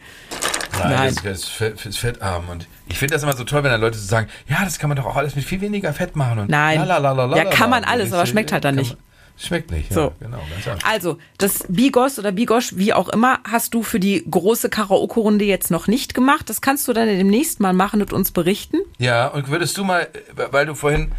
[0.78, 1.14] Nein, Nein.
[1.24, 2.48] Das, ist fett, ist fettarm.
[2.48, 4.88] Und ich finde das immer so toll, wenn dann Leute so sagen, ja, das kann
[4.88, 6.38] man doch auch alles mit viel weniger Fett machen.
[6.40, 6.86] Und Nein.
[6.86, 7.36] lalalala.
[7.36, 8.92] Ja, kann man alles, aber schmeckt halt dann nicht.
[8.94, 9.09] man-
[9.42, 10.00] Schmeckt nicht, So.
[10.00, 10.38] ja, genau.
[10.84, 15.70] Also, das Bigos oder Bigosch, wie auch immer, hast du für die große Karaoke-Runde jetzt
[15.70, 16.50] noch nicht gemacht.
[16.50, 18.76] Das kannst du dann demnächst mal machen und uns berichten.
[18.98, 20.08] Ja, und würdest du mal,
[20.50, 21.12] weil du vorhin,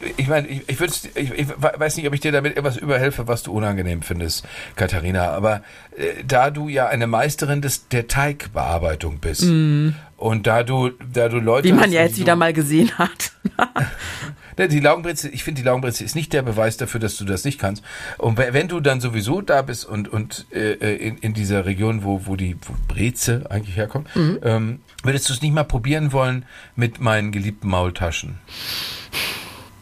[0.00, 0.80] äh, ich meine, ich, ich,
[1.14, 5.32] ich, ich weiß nicht, ob ich dir damit etwas überhelfe, was du unangenehm findest, Katharina,
[5.32, 5.62] aber
[5.96, 9.42] äh, da du ja eine Meisterin des, der Teigbearbeitung bist
[10.16, 11.68] und da du, da du Leute.
[11.68, 13.32] Wie man ja jetzt wieder mal gesehen hat.
[14.58, 17.44] Ne, Die Laugenbrezel, ich finde, die Laugenbrezel ist nicht der Beweis dafür, dass du das
[17.44, 17.84] nicht kannst.
[18.16, 22.04] Und we- wenn du dann sowieso da bist und, und äh, in, in dieser Region,
[22.04, 24.38] wo, wo die wo Breze eigentlich herkommt, Mhm.
[24.42, 28.38] ähm, würdest du es nicht mal probieren wollen mit meinen geliebten Maultaschen?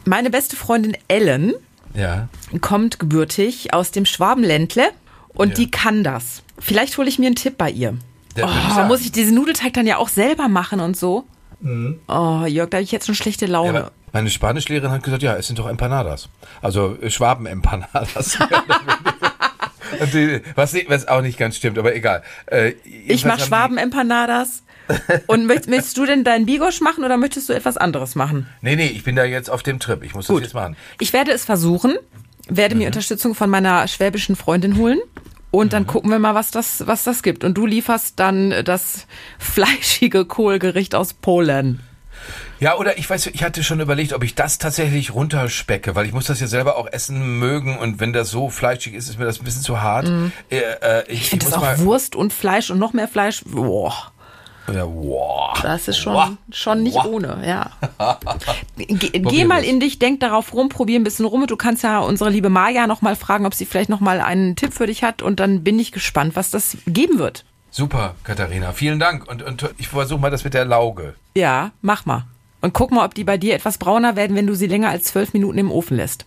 [0.04, 1.54] Meine beste Freundin Ellen
[1.94, 2.28] Ja.
[2.60, 4.88] kommt gebürtig aus dem Schwabenländle
[5.28, 5.54] und Ja.
[5.54, 6.42] die kann das.
[6.58, 7.96] Vielleicht hole ich mir einen Tipp bei ihr.
[8.36, 11.24] Ja, ich oh, muss ich diesen Nudelteig dann ja auch selber machen und so?
[12.08, 13.78] Oh, Jörg, da habe ich jetzt schon schlechte Ja, Laune.
[13.78, 16.28] aber meine Spanischlehrerin hat gesagt, ja, es sind doch Empanadas.
[16.62, 18.38] Also äh, Schwaben-Empanadas.
[20.56, 22.22] Was, was auch nicht ganz stimmt, aber egal.
[22.46, 22.72] Äh,
[23.06, 24.62] ich mache Schwaben-Empanadas.
[25.28, 28.48] und möcht, möchtest du denn deinen Bigosch machen oder möchtest du etwas anderes machen?
[28.60, 30.02] Nee, nee, ich bin da jetzt auf dem Trip.
[30.02, 30.38] Ich muss Gut.
[30.38, 30.76] das jetzt machen.
[31.00, 31.94] Ich werde es versuchen,
[32.48, 32.80] werde Mhm.
[32.80, 34.98] mir Unterstützung von meiner schwäbischen Freundin holen.
[35.54, 35.70] Und Mhm.
[35.70, 37.44] dann gucken wir mal, was das, was das gibt.
[37.44, 39.06] Und du lieferst dann das
[39.38, 41.80] fleischige Kohlgericht aus Polen.
[42.58, 46.12] Ja, oder ich weiß, ich hatte schon überlegt, ob ich das tatsächlich runterspecke, weil ich
[46.12, 49.26] muss das ja selber auch essen mögen und wenn das so fleischig ist, ist mir
[49.26, 50.10] das ein bisschen zu hart.
[50.50, 53.42] Äh, äh, ich Ich finde das auch mal, Wurst und Fleisch und noch mehr Fleisch.
[53.44, 54.12] Boah,
[54.72, 55.60] Ja, wow.
[55.62, 56.28] das ist schon, Wow.
[56.50, 57.06] schon nicht Wow.
[57.06, 57.70] ohne, ja.
[58.76, 59.68] Ge geh mal wir's.
[59.70, 61.42] in dich, denk darauf rum, probier ein bisschen rum.
[61.42, 64.20] Und Du kannst ja unsere liebe Maja noch mal fragen, ob sie vielleicht noch mal
[64.20, 65.20] einen Tipp für dich hat.
[65.22, 67.44] Und dann bin ich gespannt, was das geben wird.
[67.70, 69.28] Super, Katharina, vielen Dank.
[69.28, 71.14] Und, und ich versuche mal das mit der Lauge.
[71.34, 72.24] Ja, mach mal.
[72.60, 75.04] Und guck mal, ob die bei dir etwas brauner werden, wenn du sie länger als
[75.04, 76.24] zwölf Minuten im Ofen lässt.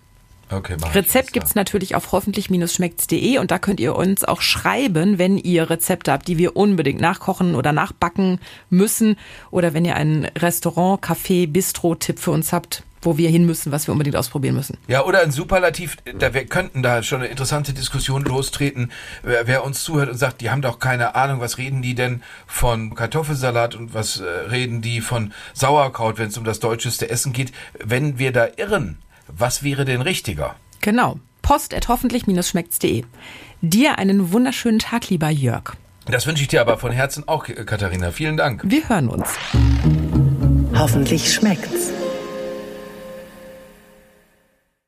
[0.50, 5.70] Okay, Rezept gibt's natürlich auf hoffentlich-schmeckt's.de und da könnt ihr uns auch schreiben, wenn ihr
[5.70, 9.18] Rezepte habt, die wir unbedingt nachkochen oder nachbacken müssen
[9.52, 12.84] oder wenn ihr einen Restaurant, Café, Bistro-Tipp für uns habt.
[13.02, 14.78] wo wir hin müssen, was wir unbedingt ausprobieren müssen.
[14.88, 19.64] Ja, oder ein Superlativ, da wir könnten da schon eine interessante Diskussion lostreten, wer, wer
[19.64, 23.76] uns zuhört und sagt, die haben doch keine Ahnung, was reden die denn von Kartoffelsalat
[23.76, 27.52] und was äh, reden die von Sauerkraut, wenn es um das deutscheste Essen geht.
[27.82, 30.56] Wenn wir da irren, was wäre denn richtiger?
[30.82, 31.20] Genau.
[31.42, 33.04] Post at hoffentlich-schmeckts.de.
[33.62, 35.76] Dir einen wunderschönen Tag, lieber Jörg.
[36.06, 38.12] Das wünsche ich dir aber von Herzen auch, Katharina.
[38.12, 38.62] Vielen Dank.
[38.66, 39.30] Wir hören uns.
[40.76, 41.92] Hoffentlich schmeckt's.